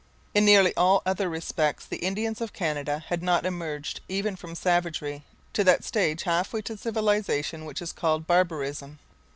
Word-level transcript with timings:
In 0.33 0.45
nearly 0.45 0.75
all 0.75 1.03
other 1.05 1.29
respects 1.29 1.85
the 1.85 1.97
Indians 1.99 2.41
of 2.41 2.53
Canada 2.53 3.05
had 3.09 3.21
not 3.21 3.45
emerged 3.45 3.99
even 4.09 4.35
from 4.35 4.55
savagery 4.55 5.23
to 5.53 5.63
that 5.63 5.83
stage 5.83 6.23
half 6.23 6.53
way 6.53 6.63
to 6.63 6.75
civilization 6.75 7.65
which 7.65 7.83
is 7.83 7.93
called 7.93 8.25
barbarism. 8.25 8.97